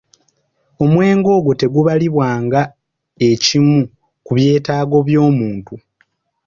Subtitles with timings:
[0.83, 3.77] Omwenge ogwo tegubalibwa ng'ekimu
[4.25, 5.73] ku byetaago by'omuntu.